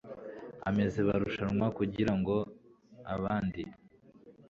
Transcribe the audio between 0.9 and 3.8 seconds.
barushanwa, kugira ngo abandi